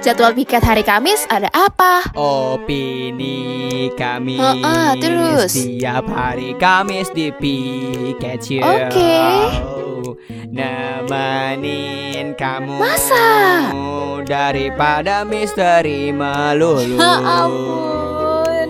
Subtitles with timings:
[0.00, 2.08] Jadwal piket hari Kamis ada apa?
[2.16, 5.52] Opini kami Heeh, terus?
[5.52, 9.20] Setiap hari Kamis di Piket Oke.
[10.48, 13.28] Nemenin kamu Masa?
[14.24, 18.68] Daripada misteri melulu Ya ampun.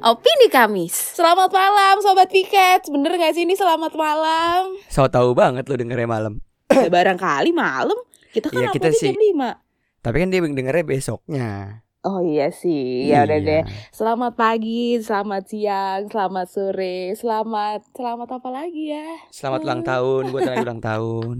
[0.00, 1.20] Opini Kamis.
[1.20, 2.88] Selamat malam Sobat Piket.
[2.88, 4.72] Bener gak sih ini selamat malam?
[4.88, 6.40] So tau banget lu dengernya malam
[6.72, 7.94] Ya, barangkali malam.
[8.34, 9.14] Kita kan Iya, kita sih.
[9.14, 9.20] jam
[9.54, 9.63] 5.
[10.04, 13.08] Tapi kan dia dengernya besoknya Oh iya sih.
[13.08, 13.48] Ya udah Iya.
[13.48, 13.62] deh.
[13.88, 19.08] Selamat pagi, selamat siang, selamat sore, selamat selamat apa lagi ya?
[19.32, 21.36] Selamat ulang tahun buat yang ulang tahun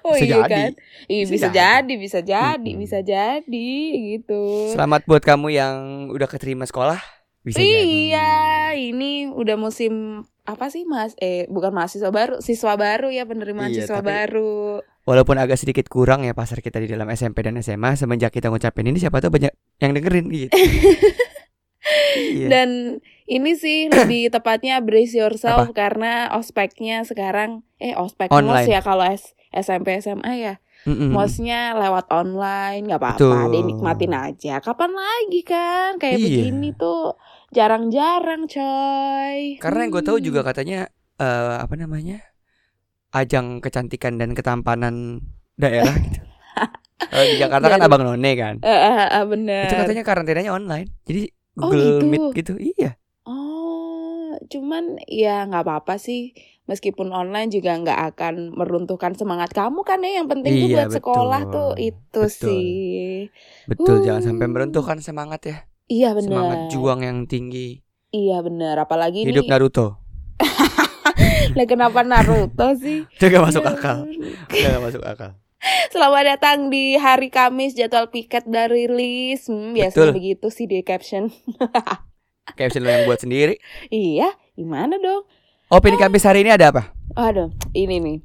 [0.00, 0.48] Oh Bisa iya jadi.
[0.48, 0.70] kan?
[1.04, 1.94] Iya Bisa bisa, jadi.
[2.00, 2.80] bisa jadi, Mm-mm.
[2.80, 3.72] bisa jadi
[4.10, 4.72] gitu.
[4.72, 5.74] Selamat buat kamu yang
[6.08, 6.96] udah keterima sekolah
[7.40, 8.24] Bisa Iya,
[8.72, 11.12] jadi ini udah musim apa sih mas?
[11.14, 14.80] Eh bukan mahasiswa baru, siswa baru ya penerimaan Iya, siswa tapi- baru.
[15.02, 18.84] Walaupun agak sedikit kurang ya pasar kita di dalam SMP dan SMA Semenjak kita ngucapin
[18.84, 20.52] ini siapa tahu banyak yang dengerin gitu
[22.12, 22.46] Iya.
[22.50, 22.70] Dan
[23.24, 29.32] ini sih lebih tepatnya brace yourself karena ospeknya sekarang eh ospek mos ya kalau S-
[29.50, 30.54] SMP SMA ya.
[30.80, 31.12] Mm-mm.
[31.12, 34.60] Mosnya lewat online nggak apa-apa, dinikmatin aja.
[34.60, 36.24] Kapan lagi kan kayak Iya.
[36.26, 37.20] begini tuh
[37.50, 39.56] jarang-jarang coy.
[39.58, 40.26] Karena yang gue tahu Hmm.
[40.26, 42.24] juga katanya eh, Apa namanya
[43.10, 46.22] Ajang kecantikan dan ketampanan daerah gitu
[47.10, 49.64] Kalau di Jakarta kan Dari- Abang None kan Eh, eh, eh, bener.
[49.64, 52.06] Itu katanya karantinanya online Jadi Oh, Google gitu.
[52.06, 52.90] Meet gitu Iya
[53.22, 56.32] Oh, cuman ya nggak apa-apa sih.
[56.64, 60.22] Meskipun online juga nggak akan meruntuhkan semangat kamu kan ya.
[60.22, 61.52] Yang penting tuh Iya, buat sekolah betul.
[61.52, 62.28] tuh itu Betul.
[62.30, 62.70] sih.
[63.66, 64.02] Betul Uh.
[64.02, 66.30] jangan sampai meruntuhkan semangat ya Iya benar.
[66.30, 68.78] Semangat juang yang tinggi Iya benar.
[68.78, 69.50] Apalagi Hidup nih.
[69.50, 69.86] Naruto
[71.56, 73.04] Lah kenapa Naruto sih?
[73.10, 73.98] Itu gak masuk Ya akal
[74.48, 75.30] gak masuk akal
[75.92, 79.44] Selamat datang di hari Kamis jadwal piket dari rilis.
[79.44, 80.16] Hmm, biasanya Betul.
[80.16, 81.28] begitu sih di caption.
[82.58, 84.26] Caption lo yang buat sendiri iya,
[84.56, 85.22] gimana dong?
[85.68, 86.90] Opini Kamis hari ini ada apa?
[87.14, 88.18] Aduh, ini nih.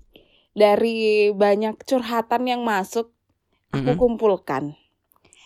[0.52, 0.96] Dari
[1.30, 3.12] banyak curhatan yang masuk,
[3.70, 4.00] aku Mm-mm.
[4.00, 4.74] kumpulkan.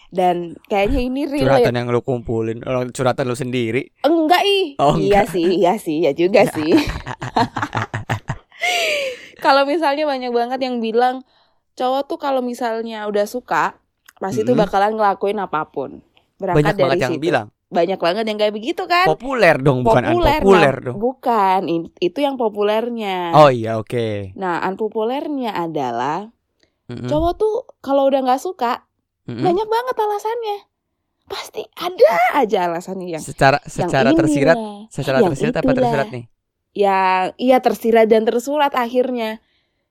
[0.10, 1.78] Dan kayaknya ini Curhatan relate.
[1.78, 4.74] yang lo kumpulin Orang curhatan lo sendiri Enggak ih.
[4.82, 5.30] Oh, iya enggak.
[5.30, 6.74] sih, iya sih, ya juga sih.
[9.46, 11.24] kalau misalnya banyak banget yang bilang
[11.76, 13.80] cowok tuh kalau misalnya udah suka,
[14.20, 14.68] pasti tuh Mm-mm.
[14.68, 16.04] bakalan ngelakuin apa pun.
[16.40, 17.24] Berangkat Banyak dari banget yang situ.
[17.24, 19.06] bilang Banyak banget yang kayak begitu kan?
[19.06, 21.62] Populer dong Bukan populer, unpopuler nah, dong Bukan,
[22.02, 23.18] itu yang populernya.
[23.38, 26.34] Oh iya oke Nah, unpopulernya adalah
[26.90, 27.06] Mm-mm.
[27.06, 27.54] cowok tuh
[27.86, 28.90] kalau udah nggak suka,
[29.30, 29.46] Mm-mm.
[29.46, 30.58] banyak banget alasannya.
[31.30, 34.58] Pasti ada aja alasannya yang Secara secara yang tersirat
[34.90, 36.26] Secara yang tersirat apa tersirat nih?
[36.74, 39.42] Yang iya tersirat dan tersurat akhirnya.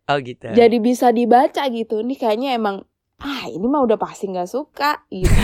[0.09, 2.01] Oh gitu Jadi bisa dibaca gitu.
[2.01, 2.87] Nih kayaknya emang
[3.19, 5.35] ah ini mah udah pasti nggak suka gitu.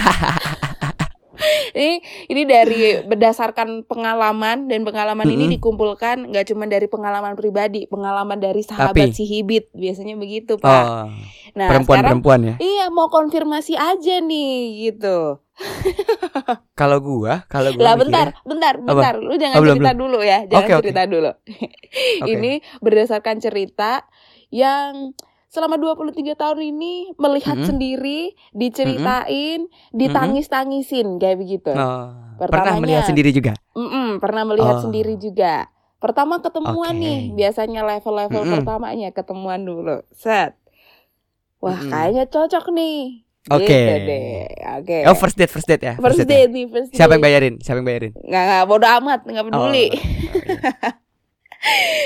[1.74, 1.98] ini
[2.30, 5.54] ini dari berdasarkan pengalaman dan pengalaman ini Mm-mm.
[5.58, 10.70] dikumpulkan nggak cuma dari pengalaman pribadi, pengalaman dari sahabat Tapi- si Hibit biasanya begitu pak.
[10.70, 11.10] Oh
[11.54, 15.38] nah sekarang perempuan-perempuan ya iya mau konfirmasi aja nih gitu.
[16.80, 19.14] Kalau gua Kalau gua Lah mikirnya- bentar, bentar, bentar.
[19.16, 20.80] Lu jangan Oh, belum, cerita dulu ya, jangan oke.
[20.80, 21.30] cerita dulu.
[22.22, 22.28] Oke.
[22.28, 24.02] Ini berdasarkan cerita
[24.50, 25.14] yang
[25.46, 27.68] selama 23 tahun ini melihat Mm-mm.
[27.68, 28.20] sendiri,
[28.50, 31.70] diceritain, ditangis-tangisin kayak begitu.
[31.70, 34.82] Oh, pernah melihat sendiri juga Mm-mm, pernah melihat Oh.
[34.82, 35.70] sendiri juga.
[35.96, 37.00] Pertama ketemuan Oke.
[37.00, 38.54] nih, biasanya level-level Mm-mm.
[38.60, 40.02] pertamanya ketemuan dulu.
[40.10, 40.58] Set.
[41.58, 41.88] Wah, Mm-mm.
[41.88, 43.23] kayaknya cocok nih.
[43.46, 43.76] Oke.
[44.00, 44.48] Deh.
[44.74, 44.96] Oke.
[45.04, 46.26] Oh first date first date ya First ya?
[46.26, 47.28] date nih, first Siapa yang date.
[47.28, 49.60] bayarin Siapa yang bayarin Nggak, nggak, bodo amat, nggak peduli.
[49.60, 49.92] Oh, iya.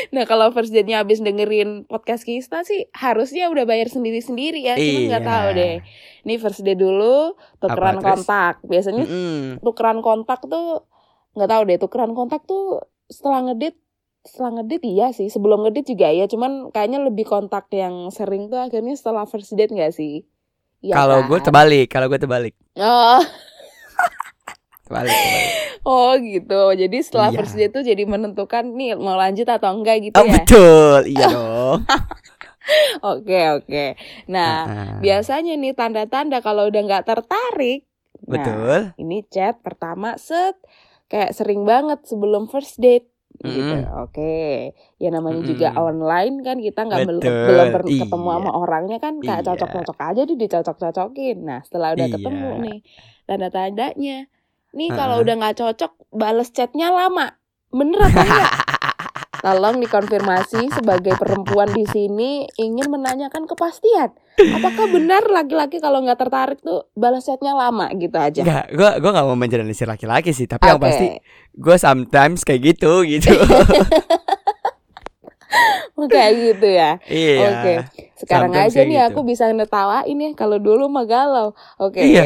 [0.09, 4.79] Nah kalau first date-nya habis dengerin podcast kita sih harusnya udah bayar sendiri-sendiri ya.
[4.79, 5.27] Cuma nggak Iya.
[5.27, 5.75] tahu deh.
[6.23, 8.07] Ini first date dulu, tukeran Apa, terus?
[8.23, 8.55] kontak.
[8.63, 9.59] Biasanya Mm-mm.
[9.61, 10.87] tukeran kontak tuh
[11.35, 11.77] nggak tahu deh.
[11.77, 13.75] Tukeran kontak tuh setelah ngedit,
[14.23, 15.27] setelah ngedit iya sih.
[15.27, 16.27] Sebelum ngedit juga ya.
[16.27, 20.23] Cuman kayaknya lebih kontak yang sering tuh akhirnya setelah first date nggak sih?
[20.83, 21.45] Iya Kalau gue kan?
[21.47, 23.19] terbalik Kalau gue terbalik Oh,
[24.87, 25.53] Terbalik, terbalik.
[25.85, 26.63] oh gitu.
[26.73, 27.39] Jadi setelah Iya.
[27.39, 30.33] first date tuh jadi menentukan nih mau lanjut atau enggak gitu Oh ya.
[30.35, 31.79] betul Iya dong
[33.03, 33.85] Oke oke.
[34.29, 37.85] Nah Ah, biasanya nih tanda-tanda kalau udah nggak tertarik.
[38.29, 40.59] Nah, Betul ini chat pertama set
[41.09, 43.09] kayak sering banget sebelum first date.
[43.39, 43.71] Gitu.
[43.71, 44.03] Mm-mm.
[44.03, 44.75] Oke.
[44.99, 45.51] Ya namanya Mm-mm.
[45.55, 48.01] juga online kan kita nggak belum belum pernah iya.
[48.03, 49.47] ketemu sama orangnya kan kayak Iya.
[49.47, 51.37] cocok-cocok aja deh dicocok-cocokin.
[51.47, 52.15] Nah setelah udah Iya.
[52.19, 52.79] ketemu nih
[53.25, 54.19] tanda-tandanya.
[54.75, 57.39] Nih kalau udah nggak cocok bales chatnya lama.
[57.71, 58.53] Bener apa enggak?
[59.39, 64.11] Tolong dikonfirmasi sebagai perempuan di sini ingin menanyakan kepastian.
[64.39, 68.43] Apakah benar laki-laki kalau nggak tertarik tuh balas chatnya lama gitu aja?
[68.43, 70.87] Enggak, gue gue gak mau menjelaskan laki-laki sih, tapi yang Oke.
[70.91, 71.07] pasti
[71.59, 73.35] gue sometimes kayak gitu gitu.
[75.99, 76.91] Kayak gitu ya.
[77.11, 77.49] iya.
[77.59, 77.75] Oke.
[78.15, 79.09] Sekarang Sometimes aja nih gitu.
[79.11, 81.59] aku bisa ngetawain ya kalau dulu mah galau.
[81.83, 81.99] Oke.
[81.99, 82.23] Iya.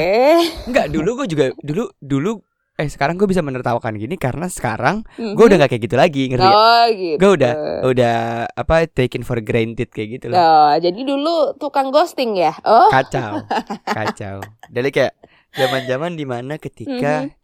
[0.69, 5.45] Enggak, dulu gue juga dulu dulu eh sekarang gue bisa menertawakan gini karena sekarang gue
[5.45, 6.57] udah gak kayak gitu lagi, ngerti gak?
[6.57, 7.19] Oh gitu.
[7.21, 7.53] Gue udah
[7.85, 8.17] udah
[8.49, 10.41] apa taken for granted kayak gitu loh.
[10.41, 12.57] Oh, jadi dulu tukang ghosting ya?
[12.65, 12.89] Oh.
[12.89, 13.45] Kacau.
[13.97, 14.41] Kacau.
[14.73, 15.13] Jadi kayak
[15.53, 17.37] zaman-zaman di mana ketika Mhm.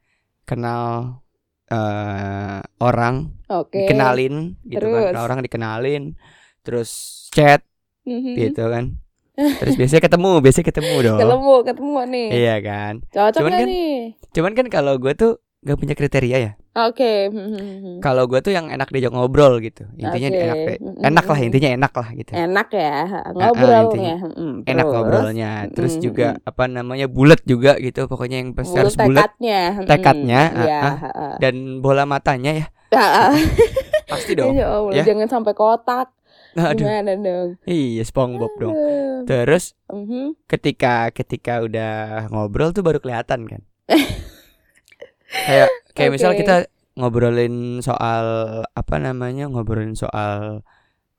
[0.42, 0.84] kenal
[1.68, 3.84] eh orang Oke.
[3.84, 5.08] dikenalin gitu kan Terus?
[5.12, 6.02] Kenal orang dikenalin
[6.64, 6.90] terus
[7.28, 7.60] chat
[8.08, 8.32] Mhm.
[8.32, 8.96] gitu kan
[9.38, 12.28] terus biasanya ketemu biasanya ketemu dong Ketemu, ketemu nih.
[12.32, 13.96] iya kan Cocok Cuman kan- nih?
[14.28, 17.26] cuman kan kalau gue tuh gak punya kriteria ya Oke.
[17.26, 17.98] Mhm.
[17.98, 20.38] kalau gue tuh yang enak diajak ngobrol gitu intinya Oke.
[20.40, 20.56] enak
[21.00, 22.94] enak lah intinya enak lah gitu Enak ya
[23.28, 24.14] ngobrolnya.
[24.28, 24.92] Mm, enak terus?
[24.92, 26.46] ngobrolnya terus Mm, juga mm.
[26.46, 29.60] apa namanya bulat juga gitu pokoknya yang pasti Bulat harus bulat tekadnya.
[29.72, 30.78] Mm, Tekadnya, Iya.
[30.80, 31.32] ah, heeh.
[31.38, 32.66] dan bola matanya ya
[34.06, 35.04] pasti dong ya Allah, ya.
[35.04, 36.08] jangan sampai kotak.
[36.54, 37.48] Aduh Gimana dong?
[37.64, 38.74] iya SpongeBob dong
[39.24, 40.36] terus Mhm.
[40.46, 41.94] ketika ketika udah
[42.28, 43.62] ngobrol tuh baru kelihatan kan
[45.46, 46.40] kayak kayak misal Oke.
[46.40, 46.56] kita
[46.94, 48.24] ngobrolin soal
[48.66, 50.64] apa namanya ngobrolin soal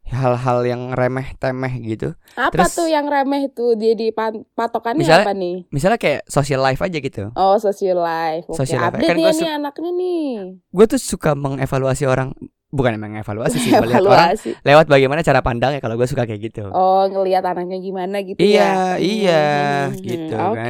[0.03, 5.05] hal-hal yang remeh temeh gitu Apa Terus- tuh yang remeh tuh dia di pan- patokannya
[5.05, 5.57] Misalnya- apa nih?
[5.69, 8.49] misalnya kayak social life aja gitu Oh social life.
[8.49, 8.97] Oke, Social life.
[8.97, 10.29] update Kan nih anaknya nih.
[10.65, 12.33] gue tuh suka mengevaluasi orang
[12.69, 14.49] bukan emang evaluasi sih melihat orang Evaluasi.
[14.61, 18.69] lewat bagaimana cara pandangnya kalau gue suka kayak gitu Oh ngelihat anaknya gimana gitu Iya,
[18.93, 18.97] ya?
[18.97, 19.43] iya,
[19.87, 20.55] Hmm, gitu Oke.
[20.55, 20.69] kan.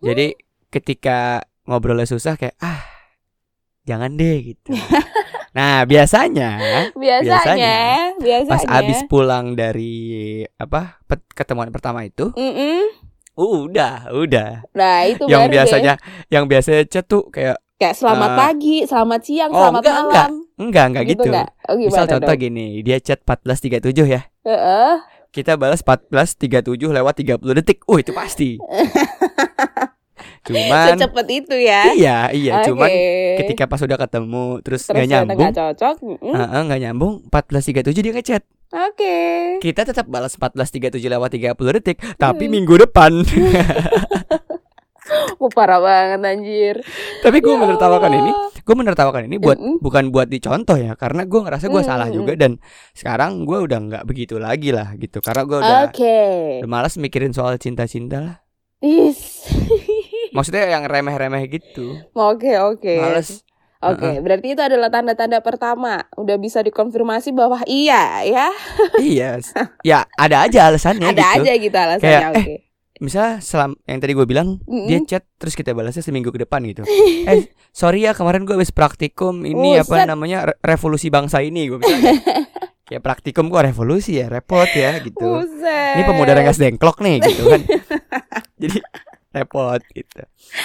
[0.00, 0.26] jadi
[0.68, 1.18] ketika
[1.64, 2.78] ngobrolnya susah kayak ah
[3.82, 4.70] jangan deh gitu
[5.56, 6.62] nah biasanya
[6.92, 7.76] Biasanya,
[8.18, 8.50] biasanya.
[8.52, 11.00] pas abis pulang dari apa
[11.32, 12.92] ketemuan pertama itu Mm-mm.
[13.34, 15.54] udah udah Nah itu yang baru deh.
[15.56, 15.92] biasanya
[16.28, 20.32] yang biasanya chat tuh kayak kayak selamat eh, pagi, selamat siang, oh, selamat enggak, malam.
[20.56, 21.48] enggak enggak gitu, nggak?
[21.66, 22.40] Oh, gimana misal contoh dong?
[22.40, 24.92] gini dia chat 14.37 ya Heeh.
[25.28, 28.56] kita balas 14.37 lewat 30 detik oh itu pasti
[30.46, 31.90] cuman Secepat itu ya.
[31.92, 32.70] iya iya Oke.
[32.70, 32.88] cuman
[33.36, 35.96] ketika pas udah ketemu terus terus nggak nyambung nggak cocok.
[36.62, 38.42] nggak nyambung 14.37 dia ngechat
[38.72, 39.16] Oke.
[39.60, 42.52] kita tetap balas 14.37 lewat 30 detik tapi Hmm.
[42.54, 43.12] minggu depan
[45.42, 46.74] Oh, parah banget anjir.
[47.20, 48.30] tapi gue Ya menertawakan ini
[48.66, 49.78] gue menertawakan ini buat Mm-mm.
[49.78, 52.16] bukan buat dicontoh ya karena gue ngerasa gue salah Mm-mm.
[52.18, 52.58] juga dan
[52.92, 56.18] sekarang gue udah nggak begitu lagi lah gitu karena gue udah Oke.
[56.64, 58.36] udah malas mikirin soal cinta-cinta lah
[58.82, 59.46] Is.
[60.36, 62.94] maksudnya yang remeh-remeh gitu Oke, oke.
[62.98, 66.00] males Oke, berarti itu adalah tanda-tanda pertama.
[66.16, 68.48] Udah bisa dikonfirmasi bahwa iya ya.
[68.98, 69.36] iya
[69.84, 72.02] ya ada aja alasannya Ada gitu aja gitu alasannya.
[72.02, 72.54] Kayak, eh, Oke.
[72.98, 74.88] Misalnya selam yang tadi gue bilang Mm-mm.
[74.88, 76.82] dia chat terus kita balasnya seminggu ke depan gitu
[77.28, 80.08] eh sorry ya kemarin gue habis praktikum ini apa Buset.
[80.08, 82.02] namanya re- revolusi bangsa ini gue bilang
[82.84, 85.92] kayak praktikum kok revolusi ya repot ya gitu Buset.
[85.96, 87.60] ini pemuda rengas dengklok nih gitu kan
[88.62, 88.78] jadi
[89.36, 90.22] repot gitu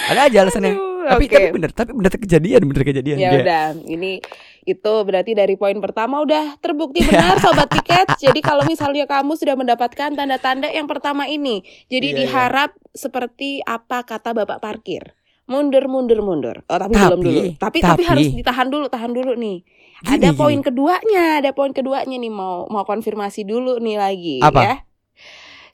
[0.07, 1.33] ada aja alasannya Aduh, tapi oke.
[1.36, 4.22] tapi bener tapi bener kejadian bener kejadian Ya udah, ini
[4.61, 8.07] itu berarti dari poin pertama udah terbukti benar sobat tiket.
[8.17, 12.19] Jadi kalau misalnya kamu sudah mendapatkan tanda-tanda yang pertama ini, jadi Iya, iya.
[12.25, 15.13] diharap seperti apa kata Bapak parkir.
[15.49, 16.63] Mundur mundur mundur.
[16.69, 17.41] Oh, tapi, belum Tapi, dulu.
[17.57, 18.03] Tapi tapi tapi.
[18.07, 19.65] harus ditahan dulu, tahan dulu nih.
[20.01, 20.37] Gini, ada gini.
[20.37, 24.59] poin keduanya, ada poin keduanya nih mau mau konfirmasi dulu nih lagi Apa?
[24.61, 24.75] ya.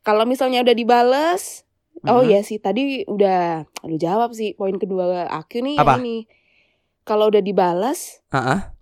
[0.01, 1.67] Kalau misalnya udah dibales,
[2.03, 5.96] oh ya sih tadi udah lu jawab sih poin kedua aku nih Apa?
[5.96, 6.17] yang ini.
[7.03, 8.75] Kalau udah dibalas, Ah-ah.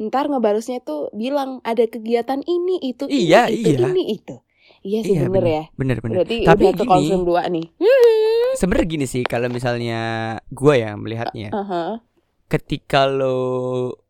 [0.00, 3.88] Ntar ngebalesnya tuh bilang ada kegiatan ini itu Iya, ini, itu iya.
[3.88, 4.36] ini itu.
[4.80, 5.62] Iya sih Iya, bener, ya.
[5.74, 7.66] bener bener Berarti tapi udah ke gini konsum dua nih.
[8.56, 10.00] sebenarnya gini sih kalau misalnya
[10.48, 11.98] gue ya melihatnya Aha.
[12.46, 13.38] ketika lo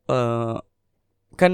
[0.06, 0.56] eh,
[1.34, 1.52] kan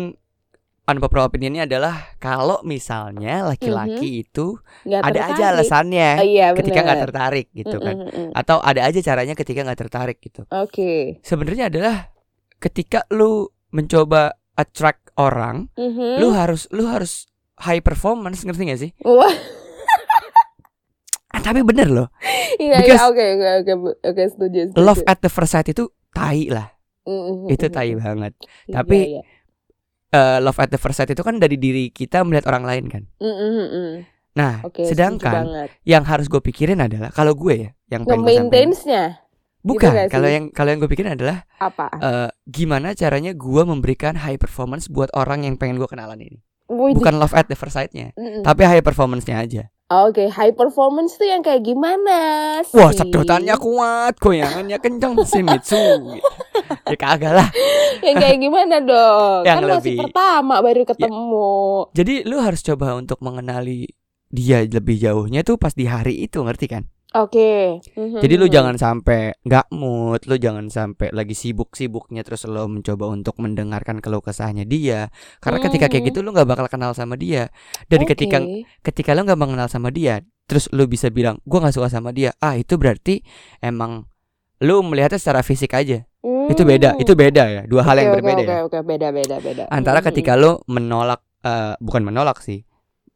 [0.85, 5.31] unpopular opinionnya adalah kalau misalnya laki-laki itu Nggak ada aja Mhm.
[5.31, 5.53] tertarik.
[5.55, 7.07] alasannya Oh, iya ketika nggak bener.
[7.09, 8.31] tertarik gitu kan Mm, mm, mm.
[8.35, 11.23] atau ada aja caranya ketika nggak tertarik gitu Oke.
[11.23, 12.13] sebenarnya adalah
[12.59, 14.23] ketika lu mencoba
[14.55, 16.23] attract orang Mhm.
[16.23, 17.27] lu harus lu harus
[17.59, 19.35] high performance ngerti gak sih Wah,
[21.29, 22.09] Ah, tapi bener loh
[22.57, 23.73] iya iya oke oke
[24.07, 24.79] oke setuju setuju.
[24.79, 26.71] love at the first sight itu tai lah
[27.05, 27.13] Mm,
[27.45, 28.01] mm, itu mm, tai mm.
[28.01, 28.33] banget
[28.65, 29.23] Iya, Tapi iya.
[30.09, 33.03] Eh, love at the first sight itu kan dari diri kita melihat orang lain kan
[33.19, 33.93] Mm, mm, mm, mm.
[34.33, 35.45] nah setuju sedangkan
[35.85, 39.24] yang harus gue pikirin adalah kalau gue ya yang pengen nge-maintainnya.
[39.65, 44.13] Bukan, nggak kalau yang kalau yang gue pikirin adalah apa eh, gimana caranya gue memberikan
[44.15, 46.45] high performance buat orang yang pengen gue kenalan ini.
[46.65, 48.41] Wih, Bukan love at the first sight-nya, mm-mm.
[48.41, 49.63] tapi high performance-nya aja.
[49.85, 52.17] Oke, high performance tuh yang kayak gimana
[52.65, 52.73] sih?
[52.73, 55.85] Wah, sedotannya kuat, goyangannya kencang, Shimizu.
[56.09, 56.25] gitu.
[56.89, 57.49] Ya kagak lah.
[58.01, 59.45] yang kayak gimana dong?
[59.45, 60.03] Yang kan masih lebih- Ya.
[60.09, 61.53] pertama baru ketemu.
[61.93, 63.85] Jadi lu harus coba untuk mengenali
[64.33, 66.89] dia lebih jauhnya tuh pas di hari itu, ngerti kan?
[67.15, 67.79] Oke.
[67.95, 68.19] Mhm.
[68.19, 73.39] Jadi lu jangan sampai nggak mood, lu jangan sampai lagi sibuk-sibuknya terus lo mencoba untuk
[73.39, 75.15] mendengarkan keluh kesahnya dia.
[75.39, 76.09] Karena ketika kayak Mhm.
[76.11, 77.55] gitu lu nggak bakal kenal sama dia.
[77.87, 78.19] Dan Oke.
[78.19, 78.43] ketika
[78.83, 82.35] ketika lu nggak mengenal sama dia, terus lu bisa bilang gua nggak suka sama dia.
[82.43, 83.23] Ah, itu berarti
[83.63, 84.11] emang
[84.59, 86.03] lu melihatnya secara fisik aja.
[86.51, 87.03] Itu beda, Hmm.
[87.05, 87.63] itu beda ya.
[87.65, 88.61] Dua hal yang Oke, berbeda Oke, ya.
[88.67, 89.63] oke, beda, beda, beda.
[89.71, 90.07] Antara Mhm.
[90.11, 92.65] ketika lu menolak eh, bukan menolak sih.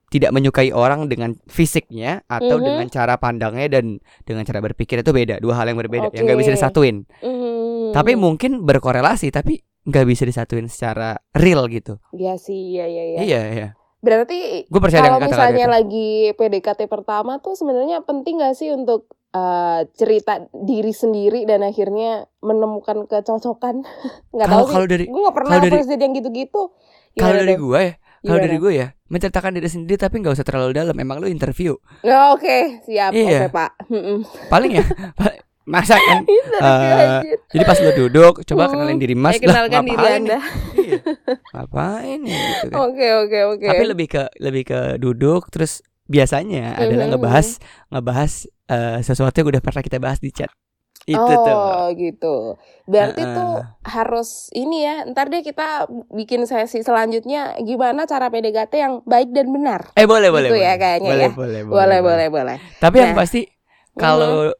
[0.08, 2.64] Tidak menyukai orang dengan fisiknya atau Mhm.
[2.64, 3.84] dengan cara pandangnya dan
[4.22, 5.36] dengan cara berpikir itu beda.
[5.36, 7.04] Dua hal yang berbeda yang nggak bisa disatuin.
[7.18, 7.92] Mhm.
[7.92, 12.00] Tapi mungkin berkorelasi tapi nggak bisa disatuin secara real gitu.
[12.10, 13.18] Iya sih, iya, iya, iya.
[13.18, 13.68] Iya, iya.
[13.98, 15.74] Berarti Gue percaya kalau dengan kata-kata misalnya itu.
[15.74, 22.24] lagi PDKT pertama tuh sebenarnya penting gak sih untuk eh, cerita diri sendiri dan akhirnya
[22.40, 23.84] menemukan kecocokan?
[24.32, 24.72] Nggak tahu Kalau sih.
[24.72, 26.62] kalau dari Gue gak pernah kalau dari- yang gitu-gitu.
[27.12, 27.92] kalau dari gue ya,
[28.28, 30.92] kalau dari gue ya, menceritakan diri sendiri tapi nggak usah terlalu dalam.
[30.94, 31.72] Emang lu interview.
[32.00, 33.10] Ya, Oke, siap.
[33.10, 33.24] Iya.
[33.42, 33.70] Oke, Pak.
[33.88, 34.18] Mm-mm.
[34.46, 34.84] Paling ya
[35.66, 37.36] masa kan anjir.
[37.46, 38.72] jadi pas lu duduk coba Hmm.
[38.74, 40.32] kenalin diri Mas Eh, lah kenalkan diri ngapain Anda.
[40.32, 40.42] nih?
[40.78, 40.98] Iya.
[41.50, 42.78] ngapain nih gitu kan.
[42.82, 43.66] Oke, oke, oke.
[43.66, 47.12] Tapi lebih ke lebih ke duduk terus biasanya adalah Mhm.
[47.12, 47.46] ngebahas
[47.86, 48.32] ngebahas
[48.66, 50.48] eh, sesuatu yang udah pernah kita bahas di chat.
[51.08, 51.96] Itu oh, tuh.
[51.96, 52.36] gitu.
[52.84, 53.32] Berarti Heeh.
[53.32, 53.52] tuh
[53.88, 55.08] harus ini ya.
[55.08, 59.80] Ntar deh kita bikin sesi selanjutnya gimana cara PDKT yang baik dan benar.
[59.96, 60.52] Eh boleh boleh.
[60.52, 60.76] Gitu ya boleh.
[60.76, 61.30] kayaknya boleh, ya.
[61.32, 62.56] Boleh Boleh, boleh, boleh.
[62.76, 63.24] Tapi yang Nah.
[63.24, 63.40] pasti
[63.96, 64.52] kalau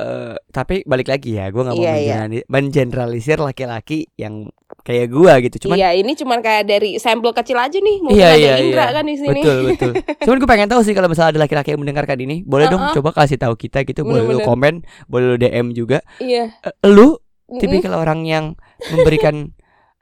[0.00, 2.16] eh, tapi balik lagi ya, gue nggak mau Iya, iya.
[2.24, 4.48] mengenerali- mengeneralisir laki-laki yang
[4.80, 5.68] kayak gua gitu.
[5.68, 7.96] Cuman iya, ini cuman kayak dari sampel kecil aja nih.
[8.00, 8.94] Mungkin Iya, ada iya, Indra iya.
[8.96, 9.40] kan di sini.
[9.40, 9.92] betul betul.
[10.24, 12.94] Cuman gue pengen tahu sih kalau misalnya ada laki-laki yang mendengarkan ini, boleh dong Uh-uh.
[12.96, 14.48] coba kasih tahu kita gitu, boleh lu Bener-bener.
[14.48, 14.74] komen,
[15.06, 15.98] boleh lu DM juga.
[16.18, 16.56] Iya.
[16.60, 17.20] Eh, lu
[17.58, 18.44] tipikal orang yang
[18.88, 19.50] memberikan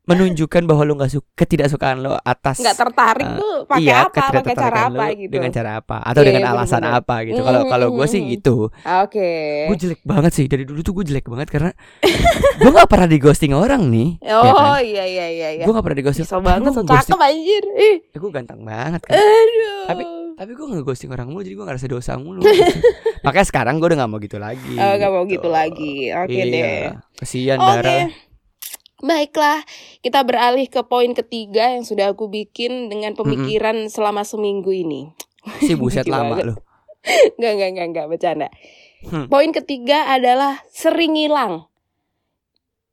[0.08, 4.22] menunjukkan bahwa lu nggak suka ketidaksukaan lo atas nggak tertarik eh, tuh pakai iya, apa,
[4.32, 5.30] pakai cara apa gitu.
[5.30, 7.00] dengan cara apa atau Iya, dengan iya, alasan bener-bener.
[7.00, 7.40] apa gitu.
[7.40, 8.56] Kalau Mm, kalau gue sih gitu.
[8.72, 9.30] Oke.
[9.66, 11.70] Gue jelek banget sih dari dulu tuh gue jelek banget karena
[12.58, 14.16] gue nggak pernah di ghosting orang nih.
[14.20, 14.80] ya Oh kan?
[14.80, 15.64] iya iya iya iya.
[15.64, 16.24] Gue gak pernah di ghosting.
[16.24, 17.64] Bisa banget, so cakep anjir.
[17.76, 19.14] Ih, gue ganteng banget kan.
[19.14, 19.84] aduh.
[19.86, 20.02] Tapi
[20.34, 22.40] tapi gue nggak ghosting orang mulu jadi gue ngerasa dosa mulu.
[22.40, 22.78] gitu.
[23.26, 24.74] Makanya sekarang gue udah nggak mau gitu lagi.
[24.74, 26.14] Oh, gak mau gitu lagi.
[26.14, 26.82] Oke Iya, deh.
[27.16, 27.68] Kesian Oke.
[27.76, 28.06] darah.
[28.98, 29.62] Baiklah,
[30.02, 35.14] kita beralih ke poin ketiga yang sudah aku bikin dengan pemikiran selama seminggu ini.
[35.62, 36.58] Si buset lama loh.
[37.38, 38.48] Enggak, enggak, enggak, enggak, bercanda.
[39.06, 39.30] Hmm.
[39.30, 41.70] Poin ketiga adalah sering hilang.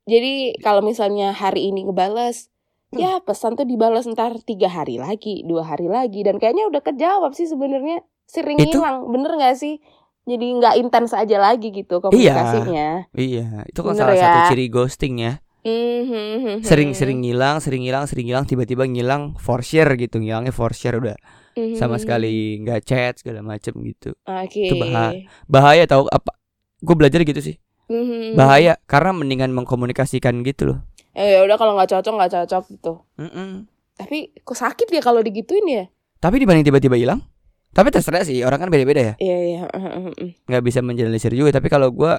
[0.06, 2.48] Jadi kalau misalnya hari ini ngebales,
[2.86, 3.02] Hmm.
[3.02, 7.34] ya pesan tuh dibalas ntar tiga hari lagi, dua hari lagi, dan kayaknya udah kejawab
[7.34, 9.82] sih sebenarnya sering Itu- hilang, bener nggak sih?
[10.22, 13.10] Jadi nggak intens aja lagi gitu komunikasinya.
[13.10, 14.22] Iya, itu kan Bener salah ya.
[14.22, 15.42] satu ciri ghosting ya.
[15.66, 16.62] Mhm.
[16.62, 21.18] Sering-sering ngilang, sering ngilang, sering ngilang, tiba-tiba ngilang for share gitu, ngilangnya for share udah
[21.58, 21.74] Mhm.
[21.74, 24.14] sama sekali nggak chat segala macem gitu.
[24.22, 24.70] Oke.
[24.70, 25.26] Itu bahaya.
[25.50, 26.38] Bahaya tau apa?
[26.78, 27.58] Gue belajar gitu sih.
[27.90, 28.38] Mhm.
[28.38, 30.78] Bahaya karena mendingan mengkomunikasikan gitu loh.
[31.16, 32.92] Eh, ya udah kalau nggak cocok nggak cocok gitu.
[33.16, 33.64] Mm-mm.
[33.96, 35.84] Tapi kok sakit ya kalau digituin ya?
[36.20, 37.24] Tapi dibanding tiba-tiba hilang,
[37.72, 39.14] tapi terserah sih orang kan beda-beda ya.
[39.16, 39.60] Iya iya.
[39.72, 40.44] Mhm.
[40.44, 42.12] nggak bisa menjelaskan juga tapi kalau gue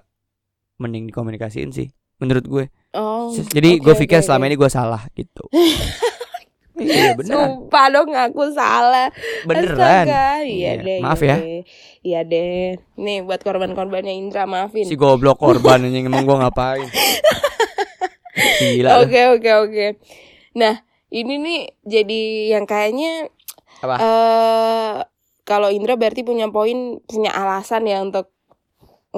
[0.77, 1.87] mending dikomunikasiin sih
[2.17, 3.29] menurut gue Oh.
[3.45, 4.49] jadi oke, gue pikir oke, selama oke.
[4.49, 5.43] ini gue salah gitu
[6.77, 9.09] iya beneran Sumpah dong aku salah.
[9.43, 10.99] beneran Astaga, iya Iya, deh.
[11.01, 11.37] maaf ya.
[11.99, 12.77] Iya deh.
[12.95, 14.85] Nih buat korban-korbannya Indra maafin.
[14.85, 16.85] si goblok korban anjing emang gue ngapain
[18.61, 19.01] gila.
[19.01, 19.85] Oke oke oke.
[20.53, 22.21] Nah ini nih jadi
[22.51, 23.29] yang kayaknya
[23.79, 23.95] Apa?
[23.97, 24.93] eh
[25.43, 28.29] kalau Indra berarti punya poin punya alasan ya untuk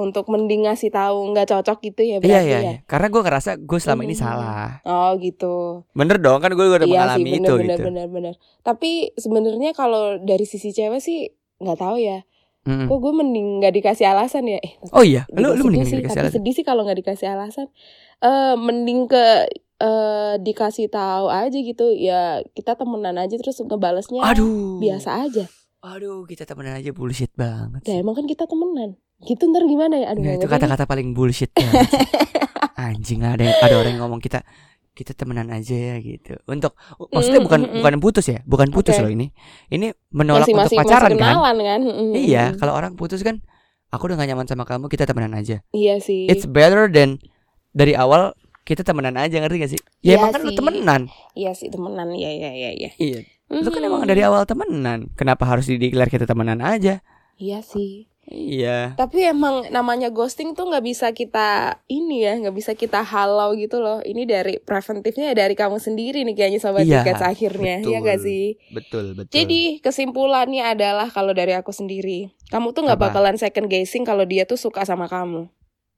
[0.00, 2.60] untuk mending ngasih tahu nggak cocok gitu ya iya berarti iya ya.
[2.60, 4.20] iya karena gue ngerasa gue selama ini Mhm.
[4.20, 5.54] salah Oh gitu.
[5.92, 8.34] bener dong kan gue udah iya sih mengalami bener itu bener gitu bener bener.
[8.60, 12.24] Tapi sebenarnya kalau dari sisi cewek sih nggak tahu ya.
[12.62, 12.86] Mm-mm.
[12.86, 14.58] Kok gue mending nggak dikasih alasan ya?
[14.58, 17.28] Eh, oh iya lu lu mending sih, dikasih tapi alasan sedih sih kalau nggak dikasih
[17.30, 17.66] alasan.
[18.18, 19.24] Eh mending ke
[19.78, 25.44] eh dikasih tahu aja gitu ya kita temenan aja terus ngebalesnya aduh biasa aja.
[25.80, 27.98] aduh kita temenan aja bullshit banget Ya sih.
[27.98, 29.00] emang kan kita temenan.
[29.20, 30.06] Gitu ntar gimana ya?
[30.12, 31.68] Aduh Nggak, itu kata-kata paling bullshit sih.
[32.80, 34.40] Anjing ada yang, ada orang yang ngomong kita
[34.90, 36.36] kita temenan aja ya gitu.
[36.44, 36.76] Untuk
[37.12, 37.78] maksudnya Mm, bukan mm, mm.
[37.80, 39.28] bukan putus ya, bukan putus loh ini.
[39.68, 41.28] Ini menolak masih untuk masih pacaran masih kan.
[41.36, 41.80] kenalan kan?
[41.84, 42.56] Mm, Iya, mm.
[42.60, 43.40] kalau orang putus kan
[43.90, 46.30] aku udah gak nyaman sama kamu kita temenan aja Iya sih.
[46.30, 47.18] it's better than
[47.74, 50.58] dari awal kita temenan aja ngerti gak sih ya Iya emang kan lu sih.
[50.58, 51.00] temenan
[51.34, 52.06] Iya sih temenan.
[52.14, 52.90] Iya iya iya iya.
[52.96, 57.02] iya lu kan emang dari awal temenan kenapa harus dideklar kita temenan aja
[57.34, 58.06] Iya sih.
[58.30, 63.56] Iya Tapi emang namanya ghosting tuh nggak bisa kita ini ya, nggak bisa kita halau
[63.56, 63.98] gitu loh.
[64.04, 68.06] Ini dari preventifnya dari kamu sendiri nih kayaknya sobat Iya, tiket akhirnya, ya betul.
[68.06, 68.44] gak sih?
[68.70, 74.04] betul betul Jadi kesimpulannya adalah kalau dari aku sendiri, kamu tuh nggak bakalan second guessing
[74.04, 75.48] kalau dia tuh suka sama kamu.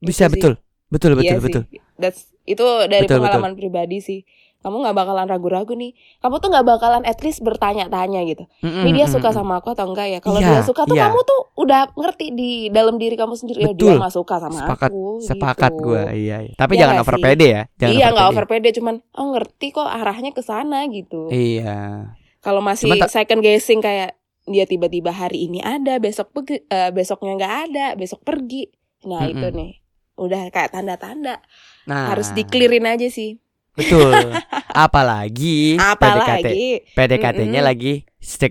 [0.00, 0.34] bisa Itu sih.
[0.38, 0.52] betul
[0.92, 1.80] betul betul Iya betul sih.
[2.00, 4.20] That's, itu dari Betul, pengalaman pribadi sih.
[4.62, 5.92] Kamu nggak bakalan ragu-ragu nih.
[6.22, 8.46] Kamu tuh nggak bakalan at least bertanya-tanya gitu.
[8.62, 10.18] Ini dia suka sama aku atau enggak ya?
[10.22, 11.10] Kalau Iya, dia suka tuh iya.
[11.10, 13.98] kamu tuh udah ngerti di dalam diri kamu sendiri ya dia Betul.
[14.00, 15.04] nggak suka sama sepakat aku.
[15.20, 15.84] sepakat gitu.
[15.84, 16.54] gue iya, iya.
[16.56, 19.86] tapi Iya jangan over pede ya jangan iya nggak over pede cuman oh ngerti kok
[19.86, 21.28] arahnya ke sana gitu.
[21.28, 22.10] iya
[22.42, 27.38] Kalau masih Cuman second guessing kayak dia tiba-tiba hari ini ada, besok pergi, eh, besoknya
[27.38, 28.66] nggak ada, besok pergi.
[29.06, 29.34] Nah Mm-mm.
[29.38, 29.72] itu nih
[30.18, 31.40] udah kayak tanda-tanda
[31.82, 33.40] nah harus diklirin aja sih.
[33.72, 34.12] betul
[34.72, 36.64] apalagi PDKT Apalagi
[36.96, 37.70] PDKT-nya Mm-mm.
[37.70, 37.94] lagi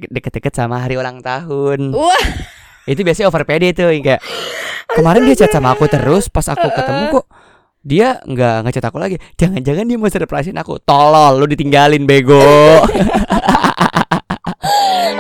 [0.08, 2.26] deket-deket sama hari ulang tahun Wah.
[2.86, 4.22] itu biasanya over pede tuh kayak
[4.92, 7.26] kemarin dia chat sama aku terus pas aku ketemu kok
[7.82, 12.38] dia nggak ngechat aku lagi jangan-jangan dia mau surprisein aku tolol lu ditinggalin bego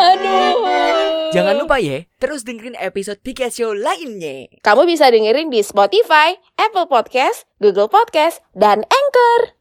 [0.02, 1.32] Aduh.
[1.34, 6.86] jangan lupa ya terus dengerin episode Pika Show lainnya Kamu bisa dengerin di Spotify, Apple
[6.86, 9.58] Podcast, Google Podcast, dan Anchor.